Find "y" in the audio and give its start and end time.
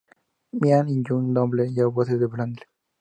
0.89-1.03, 1.67-1.75